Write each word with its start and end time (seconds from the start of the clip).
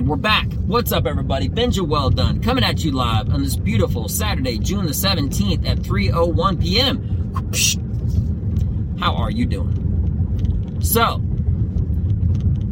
And 0.00 0.08
we're 0.08 0.16
back. 0.16 0.50
What's 0.66 0.90
up, 0.92 1.04
everybody? 1.04 1.50
Benja 1.50 1.86
Welldone 1.86 2.42
coming 2.42 2.64
at 2.64 2.82
you 2.82 2.90
live 2.90 3.28
on 3.34 3.42
this 3.42 3.54
beautiful 3.54 4.08
Saturday, 4.08 4.56
June 4.56 4.86
the 4.86 4.92
17th 4.92 5.68
at 5.68 5.76
3.01 5.80 6.62
p.m. 6.62 8.98
How 8.98 9.14
are 9.14 9.30
you 9.30 9.44
doing? 9.44 10.80
So, 10.80 11.20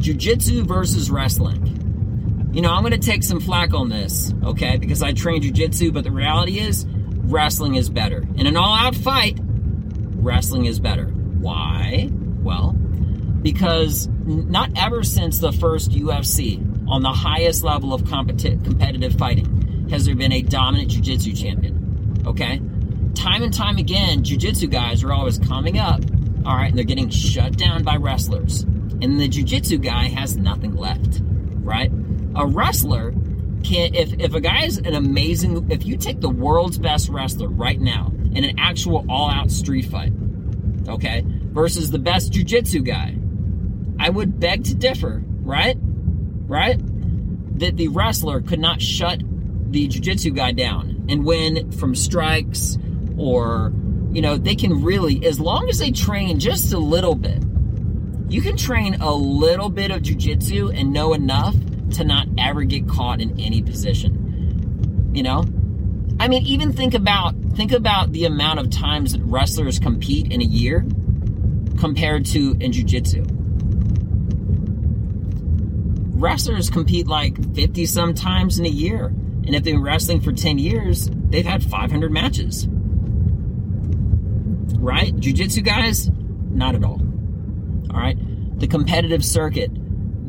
Jiu-Jitsu 0.00 0.64
versus 0.64 1.10
wrestling. 1.10 2.50
You 2.52 2.60
know, 2.60 2.70
I'm 2.70 2.82
going 2.82 2.92
to 2.92 2.98
take 2.98 3.22
some 3.22 3.40
flack 3.40 3.72
on 3.72 3.88
this, 3.88 4.34
okay? 4.44 4.76
Because 4.76 5.02
I 5.02 5.14
train 5.14 5.40
Jiu-Jitsu, 5.40 5.92
but 5.92 6.04
the 6.04 6.12
reality 6.12 6.58
is, 6.58 6.84
wrestling 6.86 7.76
is 7.76 7.88
better. 7.88 8.18
In 8.36 8.46
an 8.46 8.58
all-out 8.58 8.96
fight, 8.96 9.38
wrestling 9.40 10.66
is 10.66 10.78
better. 10.78 11.06
Why? 11.06 12.10
Well, 12.42 12.72
because 12.72 14.08
not 14.26 14.72
ever 14.76 15.02
since 15.02 15.38
the 15.38 15.52
first 15.52 15.92
UFC 15.92 16.73
on 16.86 17.02
the 17.02 17.12
highest 17.12 17.64
level 17.64 17.92
of 17.92 18.02
competi- 18.02 18.62
competitive 18.64 19.14
fighting 19.14 19.88
has 19.90 20.06
there 20.06 20.14
been 20.14 20.32
a 20.32 20.42
dominant 20.42 20.90
jiu-jitsu 20.90 21.32
champion. 21.32 22.22
Okay? 22.26 22.60
Time 23.14 23.42
and 23.42 23.52
time 23.52 23.76
again, 23.76 24.24
jiu-jitsu 24.24 24.66
guys 24.68 25.04
are 25.04 25.12
always 25.12 25.38
coming 25.38 25.78
up, 25.78 26.00
all 26.44 26.56
right, 26.56 26.68
and 26.68 26.76
they're 26.76 26.84
getting 26.84 27.10
shut 27.10 27.56
down 27.56 27.82
by 27.82 27.96
wrestlers. 27.96 28.62
And 28.62 29.20
the 29.20 29.28
jiu-jitsu 29.28 29.78
guy 29.78 30.08
has 30.08 30.36
nothing 30.36 30.74
left, 30.74 31.20
right? 31.62 31.90
A 32.34 32.46
wrestler 32.46 33.12
can 33.62 33.94
if 33.94 34.12
if 34.20 34.34
a 34.34 34.40
guy 34.40 34.64
is 34.64 34.78
an 34.78 34.94
amazing 34.94 35.70
if 35.70 35.86
you 35.86 35.96
take 35.96 36.20
the 36.20 36.28
world's 36.28 36.78
best 36.78 37.08
wrestler 37.08 37.48
right 37.48 37.80
now 37.80 38.12
in 38.34 38.44
an 38.44 38.58
actual 38.58 39.04
all-out 39.08 39.50
street 39.50 39.86
fight, 39.86 40.12
okay, 40.88 41.24
versus 41.26 41.90
the 41.90 41.98
best 41.98 42.32
jiu-jitsu 42.32 42.82
guy, 42.82 43.16
I 43.98 44.10
would 44.10 44.40
beg 44.40 44.64
to 44.64 44.74
differ, 44.74 45.22
right? 45.40 45.76
Right? 46.46 46.78
That 47.58 47.76
the 47.76 47.88
wrestler 47.88 48.40
could 48.40 48.60
not 48.60 48.80
shut 48.80 49.22
the 49.70 49.88
jiu-jitsu 49.88 50.30
guy 50.30 50.52
down 50.52 51.06
and 51.08 51.24
win 51.24 51.72
from 51.72 51.94
strikes 51.94 52.78
or 53.16 53.72
you 54.12 54.22
know, 54.22 54.36
they 54.38 54.54
can 54.54 54.84
really 54.84 55.26
as 55.26 55.40
long 55.40 55.68
as 55.68 55.78
they 55.78 55.90
train 55.90 56.38
just 56.38 56.72
a 56.72 56.78
little 56.78 57.16
bit. 57.16 57.42
You 58.28 58.40
can 58.40 58.56
train 58.56 58.94
a 59.00 59.12
little 59.12 59.68
bit 59.68 59.90
of 59.90 60.02
jiu-jitsu 60.02 60.70
and 60.70 60.92
know 60.92 61.14
enough 61.14 61.54
to 61.94 62.04
not 62.04 62.28
ever 62.38 62.62
get 62.62 62.88
caught 62.88 63.20
in 63.20 63.38
any 63.40 63.60
position. 63.60 65.10
You 65.12 65.24
know? 65.24 65.44
I 66.20 66.28
mean, 66.28 66.44
even 66.44 66.72
think 66.72 66.94
about 66.94 67.34
think 67.54 67.72
about 67.72 68.12
the 68.12 68.24
amount 68.24 68.60
of 68.60 68.70
times 68.70 69.12
that 69.12 69.22
wrestlers 69.22 69.78
compete 69.78 70.32
in 70.32 70.40
a 70.40 70.44
year 70.44 70.86
compared 71.78 72.24
to 72.26 72.56
in 72.60 72.72
jiu-jitsu 72.72 73.24
wrestlers 76.24 76.70
compete 76.70 77.06
like 77.06 77.36
50 77.54 77.84
some 77.84 78.14
times 78.14 78.58
in 78.58 78.64
a 78.64 78.70
year. 78.70 79.08
And 79.08 79.54
if 79.54 79.62
they've 79.62 79.74
been 79.74 79.82
wrestling 79.82 80.22
for 80.22 80.32
10 80.32 80.58
years, 80.58 81.10
they've 81.12 81.44
had 81.44 81.62
500 81.62 82.10
matches. 82.10 82.66
Right? 84.78 85.14
Jiu 85.20 85.34
jitsu 85.34 85.60
guys, 85.60 86.08
not 86.48 86.74
at 86.74 86.82
all. 86.82 86.98
All 87.90 88.00
right? 88.00 88.16
The 88.58 88.66
competitive 88.66 89.22
circuit, 89.22 89.70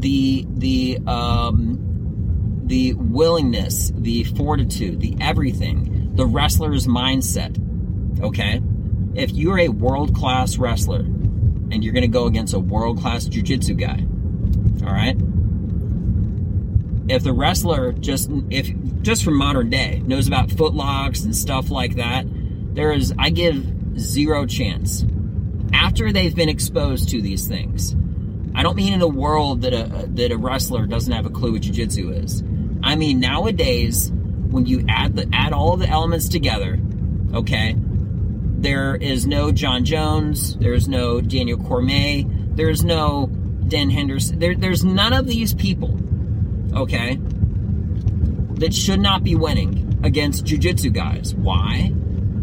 the, 0.00 0.46
the, 0.48 0.98
um, 1.06 2.62
the 2.64 2.94
willingness, 2.94 3.92
the 3.94 4.24
fortitude, 4.24 4.98
the 4.98 5.14
everything, 5.20 6.16
the 6.16 6.24
wrestler's 6.24 6.86
mindset. 6.86 7.58
Okay? 8.22 8.62
If 9.14 9.30
you're 9.32 9.58
a 9.58 9.68
world 9.68 10.14
class 10.14 10.56
wrestler 10.56 11.00
and 11.00 11.84
you're 11.84 11.92
going 11.92 12.00
to 12.00 12.08
go 12.08 12.24
against 12.24 12.54
a 12.54 12.58
world 12.58 12.98
class 12.98 13.26
jiu 13.26 13.42
jitsu 13.42 13.74
guy, 13.74 14.06
all 14.86 14.94
right? 14.94 15.18
If 17.08 17.24
the 17.24 17.32
wrestler 17.32 17.92
just 17.92 18.30
if 18.50 18.70
just 19.02 19.24
from 19.24 19.36
modern 19.36 19.70
day 19.70 20.02
knows 20.04 20.28
about 20.28 20.48
footlocks 20.48 21.24
and 21.24 21.36
stuff 21.36 21.70
like 21.70 21.96
that, 21.96 22.24
there 22.74 22.92
is 22.92 23.12
I 23.18 23.30
give 23.30 23.98
zero 23.98 24.46
chance 24.46 25.04
after 25.72 26.12
they've 26.12 26.34
been 26.34 26.48
exposed 26.48 27.08
to 27.10 27.20
these 27.20 27.46
things. 27.46 27.96
I 28.54 28.62
don't 28.62 28.76
mean 28.76 28.92
in 28.92 29.02
a 29.02 29.08
world 29.08 29.62
that 29.62 29.72
a 29.72 30.06
that 30.08 30.30
a 30.30 30.36
wrestler 30.36 30.86
doesn't 30.86 31.12
have 31.12 31.26
a 31.26 31.30
clue 31.30 31.52
what 31.52 31.62
jiu-jitsu 31.62 32.10
is. 32.12 32.42
I 32.82 32.96
mean 32.96 33.20
nowadays 33.20 34.12
when 34.50 34.66
you 34.66 34.84
add 34.88 35.16
the 35.16 35.28
add 35.32 35.52
all 35.52 35.76
the 35.76 35.88
elements 35.88 36.28
together, 36.28 36.78
okay? 37.34 37.74
There 37.76 38.94
is 38.94 39.26
no 39.26 39.50
Jon 39.50 39.84
Jones, 39.84 40.56
there's 40.58 40.86
no 40.86 41.20
Daniel 41.20 41.58
Cormier, 41.58 42.24
there's 42.54 42.84
no 42.84 43.26
Dan 43.66 43.90
Henderson. 43.90 44.38
There, 44.38 44.54
there's 44.54 44.84
none 44.84 45.12
of 45.12 45.26
these 45.26 45.54
people 45.54 45.98
okay, 46.74 47.18
that 48.54 48.72
should 48.74 49.00
not 49.00 49.24
be 49.24 49.34
winning 49.34 50.00
against 50.02 50.44
jiu-jitsu 50.44 50.90
guys. 50.90 51.34
Why? 51.34 51.90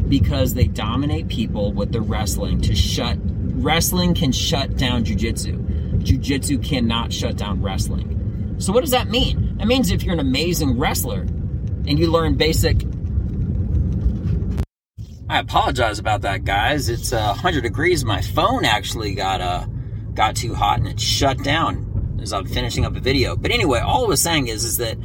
Because 0.08 0.54
they 0.54 0.68
dominate 0.68 1.28
people 1.28 1.72
with 1.72 1.92
the 1.92 2.02
wrestling 2.02 2.62
to 2.62 2.76
shut 2.76 3.18
wrestling 3.22 4.14
can 4.14 4.32
shut 4.32 4.78
down 4.78 5.04
jiu-jitsu. 5.04 6.00
Jiu-jitsu 6.00 6.60
cannot 6.60 7.12
shut 7.12 7.36
down 7.36 7.62
wrestling. 7.62 8.56
So 8.60 8.72
what 8.72 8.82
does 8.82 8.92
that 8.92 9.10
mean? 9.10 9.58
That 9.58 9.68
means 9.68 9.92
if 9.92 10.04
you're 10.04 10.14
an 10.14 10.20
amazing 10.20 10.78
wrestler 10.78 11.22
and 11.22 12.00
you 12.00 12.12
learn 12.12 12.36
basic 12.36 12.84
I 15.32 15.38
apologize 15.38 16.00
about 16.00 16.22
that, 16.22 16.44
guys. 16.44 16.90
It's 16.90 17.14
uh, 17.14 17.28
100 17.28 17.62
degrees. 17.62 18.04
My 18.04 18.20
phone 18.20 18.66
actually 18.66 19.14
got 19.14 19.42
uh, 19.42 19.68
got 20.16 20.36
too 20.36 20.56
hot 20.56 20.80
and 20.80 20.88
it 20.88 21.00
shut 21.00 21.44
down 21.44 21.89
as 22.22 22.34
I'm 22.34 22.46
finishing 22.46 22.86
up 22.86 22.96
a 22.96 23.00
video. 23.00 23.36
But 23.36 23.52
anyway, 23.52 23.80
all 23.80 24.06
I 24.06 24.08
was 24.08 24.22
saying 24.22 24.48
is, 24.48 24.64
is 24.64 24.78
that 24.78 24.98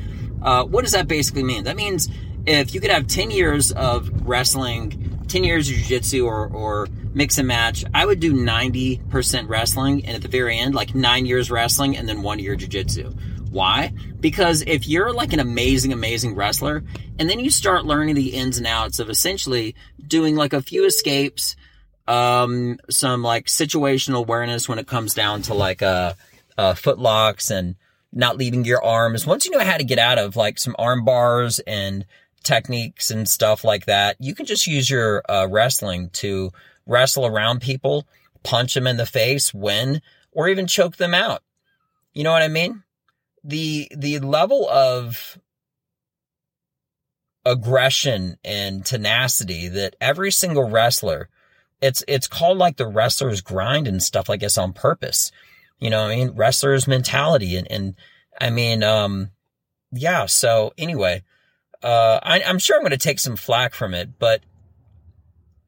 uh, 0.42 0.64
what 0.64 0.82
does 0.82 0.92
that 0.92 1.08
basically 1.08 1.42
mean? 1.42 1.64
That 1.64 1.76
means 1.76 2.08
if 2.46 2.74
you 2.74 2.80
could 2.80 2.90
have 2.90 3.06
10 3.06 3.30
years 3.30 3.72
of 3.72 4.26
wrestling, 4.26 5.24
10 5.28 5.44
years 5.44 5.68
of 5.68 5.76
jiu-jitsu 5.76 6.26
or, 6.26 6.46
or 6.48 6.86
mix 7.14 7.38
and 7.38 7.48
match, 7.48 7.84
I 7.94 8.04
would 8.04 8.20
do 8.20 8.34
90% 8.34 9.48
wrestling 9.48 10.04
and 10.04 10.14
at 10.14 10.22
the 10.22 10.28
very 10.28 10.58
end, 10.58 10.74
like 10.74 10.94
nine 10.94 11.26
years 11.26 11.50
wrestling 11.50 11.96
and 11.96 12.08
then 12.08 12.22
one 12.22 12.38
year 12.38 12.56
jiu-jitsu. 12.56 13.10
Why? 13.50 13.92
Because 14.20 14.62
if 14.66 14.88
you're 14.88 15.12
like 15.12 15.32
an 15.32 15.40
amazing, 15.40 15.92
amazing 15.92 16.34
wrestler, 16.34 16.82
and 17.18 17.30
then 17.30 17.38
you 17.38 17.50
start 17.50 17.86
learning 17.86 18.16
the 18.16 18.34
ins 18.34 18.58
and 18.58 18.66
outs 18.66 18.98
of 18.98 19.08
essentially 19.08 19.76
doing 20.04 20.34
like 20.34 20.52
a 20.52 20.60
few 20.60 20.84
escapes, 20.84 21.54
um, 22.08 22.78
some 22.90 23.22
like 23.22 23.46
situational 23.46 24.18
awareness 24.18 24.68
when 24.68 24.78
it 24.78 24.88
comes 24.88 25.14
down 25.14 25.42
to 25.42 25.54
like, 25.54 25.82
uh, 25.82 26.14
uh, 26.56 26.74
footlocks 26.74 27.50
and 27.50 27.76
not 28.12 28.36
leaving 28.36 28.64
your 28.64 28.82
arms. 28.82 29.26
Once 29.26 29.44
you 29.44 29.50
know 29.50 29.64
how 29.64 29.76
to 29.76 29.84
get 29.84 29.98
out 29.98 30.18
of 30.18 30.36
like 30.36 30.58
some 30.58 30.76
arm 30.78 31.04
bars 31.04 31.58
and 31.60 32.06
techniques 32.44 33.10
and 33.10 33.28
stuff 33.28 33.64
like 33.64 33.86
that, 33.86 34.16
you 34.20 34.34
can 34.34 34.46
just 34.46 34.66
use 34.66 34.88
your 34.88 35.22
uh, 35.28 35.46
wrestling 35.50 36.10
to 36.10 36.52
wrestle 36.86 37.26
around 37.26 37.60
people, 37.60 38.06
punch 38.42 38.74
them 38.74 38.86
in 38.86 38.96
the 38.96 39.06
face, 39.06 39.52
win, 39.52 40.00
or 40.32 40.48
even 40.48 40.66
choke 40.66 40.96
them 40.96 41.14
out. 41.14 41.42
You 42.12 42.22
know 42.22 42.32
what 42.32 42.42
I 42.42 42.48
mean? 42.48 42.84
The 43.42 43.88
the 43.94 44.20
level 44.20 44.68
of 44.68 45.38
aggression 47.44 48.38
and 48.44 48.86
tenacity 48.86 49.68
that 49.68 49.96
every 50.00 50.30
single 50.30 50.70
wrestler 50.70 51.28
it's 51.84 52.02
it's 52.08 52.26
called 52.26 52.56
like 52.56 52.78
the 52.78 52.86
wrestler's 52.86 53.42
grind 53.42 53.86
and 53.86 54.02
stuff 54.02 54.28
like 54.28 54.40
this 54.40 54.56
on 54.56 54.72
purpose. 54.72 55.30
You 55.84 55.90
know, 55.90 56.06
I 56.06 56.16
mean, 56.16 56.30
wrestler's 56.30 56.88
mentality 56.88 57.58
and, 57.58 57.70
and 57.70 57.94
I 58.40 58.48
mean, 58.48 58.82
um, 58.82 59.32
yeah. 59.92 60.24
So 60.24 60.72
anyway, 60.78 61.22
uh, 61.82 62.20
I, 62.22 62.40
am 62.40 62.58
sure 62.58 62.76
I'm 62.76 62.82
going 62.82 62.92
to 62.92 62.96
take 62.96 63.20
some 63.20 63.36
flack 63.36 63.74
from 63.74 63.92
it, 63.92 64.18
but 64.18 64.40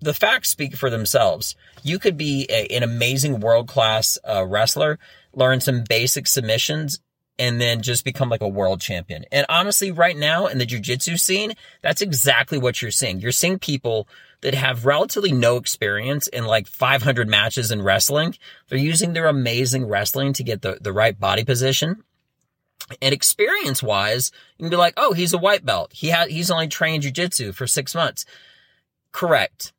the 0.00 0.14
facts 0.14 0.48
speak 0.48 0.74
for 0.74 0.88
themselves. 0.88 1.54
You 1.82 1.98
could 1.98 2.16
be 2.16 2.46
a, 2.48 2.66
an 2.74 2.82
amazing 2.82 3.40
world 3.40 3.68
class 3.68 4.16
uh, 4.26 4.46
wrestler, 4.46 4.98
learn 5.34 5.60
some 5.60 5.84
basic 5.86 6.26
submissions, 6.26 6.98
and 7.38 7.60
then 7.60 7.82
just 7.82 8.04
become 8.04 8.28
like 8.28 8.40
a 8.40 8.48
world 8.48 8.80
champion. 8.80 9.24
And 9.30 9.46
honestly, 9.48 9.90
right 9.90 10.16
now 10.16 10.46
in 10.46 10.58
the 10.58 10.66
jujitsu 10.66 11.20
scene, 11.20 11.54
that's 11.82 12.00
exactly 12.00 12.58
what 12.58 12.80
you're 12.80 12.90
seeing. 12.90 13.20
You're 13.20 13.32
seeing 13.32 13.58
people 13.58 14.08
that 14.40 14.54
have 14.54 14.86
relatively 14.86 15.32
no 15.32 15.56
experience 15.56 16.26
in 16.28 16.44
like 16.44 16.66
500 16.66 17.28
matches 17.28 17.70
in 17.70 17.82
wrestling. 17.82 18.36
They're 18.68 18.78
using 18.78 19.12
their 19.12 19.26
amazing 19.26 19.86
wrestling 19.86 20.32
to 20.34 20.44
get 20.44 20.62
the, 20.62 20.78
the 20.80 20.92
right 20.92 21.18
body 21.18 21.44
position. 21.44 22.02
And 23.02 23.12
experience 23.12 23.82
wise, 23.82 24.30
you 24.56 24.64
can 24.64 24.70
be 24.70 24.76
like, 24.76 24.94
oh, 24.96 25.12
he's 25.12 25.32
a 25.32 25.38
white 25.38 25.64
belt. 25.64 25.92
He 25.92 26.08
had, 26.08 26.28
he's 26.30 26.50
only 26.50 26.68
trained 26.68 27.02
jujitsu 27.02 27.54
for 27.54 27.66
six 27.66 27.94
months. 27.94 28.24
Correct. 29.12 29.72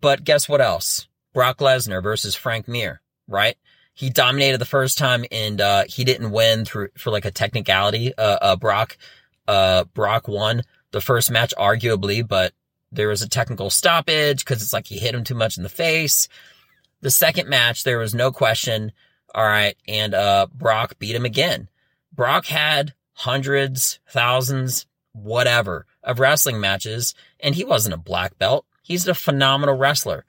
But 0.00 0.24
guess 0.24 0.48
what 0.48 0.60
else? 0.60 1.08
Brock 1.34 1.58
Lesnar 1.58 2.02
versus 2.02 2.34
Frank 2.34 2.66
Mir, 2.66 3.02
right? 3.28 3.56
He 3.96 4.10
dominated 4.10 4.58
the 4.58 4.66
first 4.66 4.98
time 4.98 5.24
and, 5.32 5.58
uh, 5.58 5.84
he 5.88 6.04
didn't 6.04 6.30
win 6.30 6.66
through, 6.66 6.90
for 6.98 7.10
like 7.10 7.24
a 7.24 7.30
technicality. 7.30 8.12
Uh, 8.16 8.38
uh, 8.42 8.56
Brock, 8.56 8.98
uh, 9.48 9.84
Brock 9.84 10.28
won 10.28 10.64
the 10.90 11.00
first 11.00 11.30
match 11.30 11.54
arguably, 11.58 12.26
but 12.26 12.52
there 12.92 13.08
was 13.08 13.22
a 13.22 13.28
technical 13.28 13.70
stoppage 13.70 14.44
because 14.44 14.62
it's 14.62 14.74
like 14.74 14.86
he 14.86 14.98
hit 14.98 15.14
him 15.14 15.24
too 15.24 15.34
much 15.34 15.56
in 15.56 15.62
the 15.62 15.70
face. 15.70 16.28
The 17.00 17.10
second 17.10 17.48
match, 17.48 17.84
there 17.84 17.96
was 17.96 18.14
no 18.14 18.30
question. 18.30 18.92
All 19.34 19.46
right. 19.46 19.76
And, 19.88 20.12
uh, 20.12 20.48
Brock 20.52 20.98
beat 20.98 21.16
him 21.16 21.24
again. 21.24 21.70
Brock 22.12 22.44
had 22.44 22.92
hundreds, 23.14 23.98
thousands, 24.10 24.84
whatever 25.12 25.86
of 26.02 26.20
wrestling 26.20 26.60
matches. 26.60 27.14
And 27.40 27.54
he 27.54 27.64
wasn't 27.64 27.94
a 27.94 27.98
black 27.98 28.38
belt. 28.38 28.66
He's 28.82 29.08
a 29.08 29.14
phenomenal 29.14 29.78
wrestler 29.78 30.26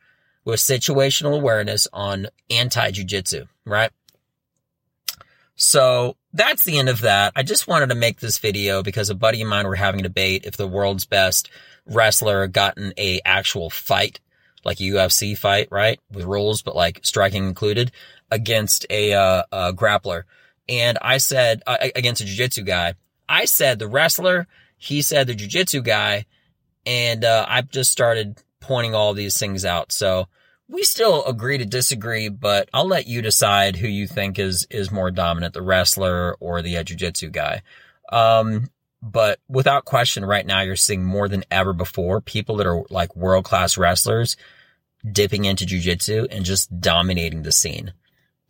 with 0.48 0.62
situational 0.62 1.36
awareness 1.36 1.90
on 1.92 2.28
anti 2.50 2.90
jujitsu, 2.92 3.50
right? 3.66 3.92
So 5.58 6.16
that's 6.32 6.64
the 6.64 6.78
end 6.78 6.88
of 6.88 7.02
that. 7.02 7.34
I 7.36 7.44
just 7.44 7.68
wanted 7.68 7.90
to 7.90 7.96
make 7.96 8.22
this 8.22 8.40
video 8.40 8.82
because 8.82 9.10
a 9.10 9.16
buddy 9.16 9.42
of 9.42 9.50
mine 9.50 9.68
were 9.68 9.76
having 9.76 10.00
a 10.00 10.04
debate 10.04 10.46
if 10.46 10.56
the 10.56 10.66
world's 10.66 11.06
best 11.06 11.50
wrestler 11.86 12.48
gotten 12.48 12.94
a 12.98 13.20
actual 13.26 13.70
fight, 13.70 14.22
like 14.64 14.80
a 14.80 14.84
UFC 14.84 15.38
fight, 15.38 15.68
right? 15.70 16.00
With 16.14 16.24
rules, 16.24 16.62
but 16.62 16.78
like 16.78 17.02
striking 17.04 17.44
included 17.46 17.92
against 18.32 18.86
a, 18.90 19.16
uh, 19.16 19.44
a 19.52 19.74
grappler. 19.74 20.24
And 20.70 20.98
I 21.02 21.18
said, 21.18 21.62
uh, 21.68 21.90
against 21.94 22.22
a 22.22 22.26
jiu-jitsu 22.26 22.64
guy, 22.64 22.94
I 23.28 23.44
said 23.44 23.80
the 23.80 23.88
wrestler, 23.90 24.48
he 24.78 25.02
said 25.02 25.28
the 25.28 25.36
jiu-jitsu 25.36 25.82
guy, 25.82 26.26
and, 26.86 27.26
uh, 27.26 27.46
I 27.50 27.64
just 27.64 27.92
started 27.92 28.42
pointing 28.60 28.96
all 28.96 29.14
these 29.14 29.38
things 29.38 29.66
out. 29.66 29.92
So 29.92 30.28
we 30.68 30.84
still 30.84 31.24
agree 31.26 31.58
to 31.58 31.66
disagree, 31.66 32.30
but 32.30 32.70
I'll 32.74 32.88
let 32.88 33.08
you 33.08 33.22
decide 33.22 33.78
who 33.78 33.88
you 33.88 34.08
think 34.08 34.38
is, 34.38 34.68
is 34.70 34.92
more 34.92 35.12
dominant, 35.12 35.54
the 35.54 35.62
wrestler 35.62 36.36
or 36.40 36.62
the 36.62 36.84
jiu-jitsu 36.84 37.30
guy. 37.30 37.62
Um, 38.12 38.70
but 39.02 39.40
without 39.48 39.86
question, 39.86 40.26
right 40.26 40.46
now 40.46 40.62
you're 40.62 40.76
seeing 40.76 41.04
more 41.04 41.30
than 41.30 41.46
ever 41.52 41.72
before 41.74 42.20
people 42.20 42.58
that 42.58 42.68
are 42.68 42.84
like 42.90 43.16
world 43.16 43.46
class 43.46 43.78
wrestlers 43.78 44.36
dipping 45.10 45.46
into 45.46 45.66
jujitsu 45.66 46.28
and 46.32 46.44
just 46.44 46.82
dominating 46.82 47.44
the 47.44 47.52
scene, 47.52 47.94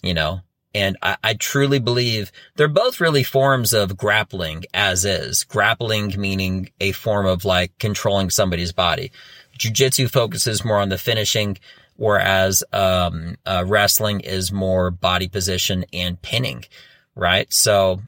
you 0.02 0.14
know? 0.14 0.42
And 0.78 0.96
I, 1.02 1.18
I, 1.24 1.34
truly 1.34 1.80
believe 1.80 2.32
they're 2.56 2.68
both 2.68 3.02
really 3.02 3.24
forms 3.24 3.74
of 3.74 3.98
grappling 3.98 4.66
as 4.76 5.06
is. 5.06 5.44
Grappling 5.44 6.14
meaning 6.20 6.70
a 6.80 6.92
form 6.92 7.26
of 7.26 7.46
like 7.46 7.76
controlling 7.80 8.30
somebody's 8.30 8.74
body. 8.74 9.12
Jiu-jitsu 9.58 10.08
focuses 10.08 10.64
more 10.64 10.78
on 10.78 10.90
the 10.90 11.00
finishing, 11.00 11.58
whereas 11.96 12.64
um, 12.72 13.38
uh, 13.44 13.64
wrestling 13.66 14.20
is 14.20 14.52
more 14.52 14.92
body 14.92 15.28
position 15.28 15.84
and 15.94 16.22
pinning, 16.22 16.64
right? 17.16 17.52
So, 17.52 18.04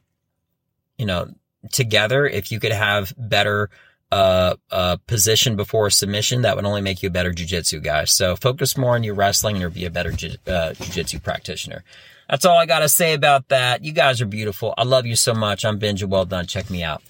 you 0.99 1.07
know, 1.07 1.33
together, 1.71 2.27
if 2.27 2.51
you 2.51 2.59
could 2.59 2.71
have 2.71 3.15
better 3.17 3.71
uh, 4.11 4.57
uh, 4.69 4.97
position 5.07 5.55
before 5.55 5.89
submission, 5.89 6.43
that 6.43 6.55
would 6.55 6.65
only 6.65 6.81
make 6.81 7.01
you 7.01 7.07
a 7.07 7.11
better 7.11 7.31
jiu-jitsu 7.31 7.79
guy. 7.79 8.03
So 8.05 8.35
focus 8.35 8.77
more 8.77 8.93
on 8.93 9.03
your 9.03 9.15
wrestling 9.15 9.55
and 9.55 9.61
you'll 9.61 9.71
be 9.71 9.85
a 9.85 9.89
better 9.89 10.11
uh, 10.11 10.73
jujitsu 10.77 11.23
practitioner. 11.23 11.83
That's 12.29 12.45
all 12.45 12.57
I 12.57 12.67
got 12.67 12.79
to 12.79 12.89
say 12.89 13.13
about 13.13 13.49
that. 13.49 13.83
You 13.83 13.91
guys 13.91 14.21
are 14.21 14.25
beautiful. 14.27 14.73
I 14.77 14.83
love 14.83 15.05
you 15.07 15.15
so 15.15 15.33
much. 15.33 15.65
I'm 15.65 15.79
Benja. 15.79 16.07
Well 16.07 16.25
done. 16.25 16.45
Check 16.45 16.69
me 16.69 16.83
out. 16.83 17.01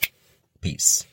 Peace. 0.61 1.05